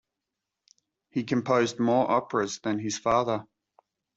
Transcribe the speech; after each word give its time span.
He 1.11 1.23
composed 1.23 1.79
more 1.79 2.09
operas 2.09 2.57
than 2.63 2.79
his 2.79 2.97
father. 2.97 3.45